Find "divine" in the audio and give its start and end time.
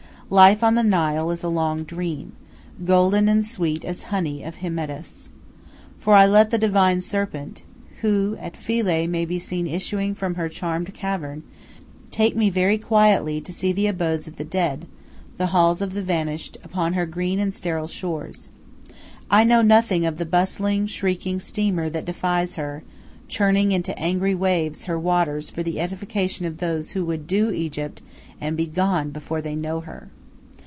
6.57-7.01